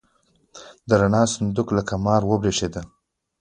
د 0.87 0.89
رڼا 1.01 1.23
صندوق 1.35 1.67
لکه 1.77 1.93
مار 2.05 2.21
وپرشېده. 2.27 2.81